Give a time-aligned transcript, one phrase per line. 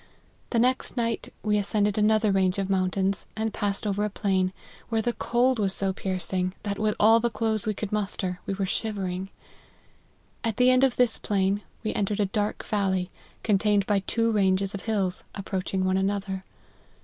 [0.49, 4.51] The next night we ascended another range of mountains, and passed over a plain,
[4.89, 8.55] where the cold was so piercing, that with all the clothes we could muster, we
[8.55, 9.29] were shivering.
[10.43, 13.11] At the end of this plain, we entered a dark valley,
[13.43, 16.45] contained by two ranges of hills, approaching one another.